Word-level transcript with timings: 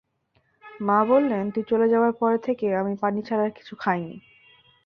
মা 0.79 0.99
বললেন, 1.05 1.43
তুই 1.51 1.63
চলে 1.69 1.87
যাবার 1.89 2.13
পর 2.13 2.31
থেকে 2.37 2.65
আমি 2.75 2.93
পানি 3.01 3.19
ছাড়া 3.23 3.43
আর 3.43 3.51
কিছু 3.51 3.73
খাইনি। 3.75 4.15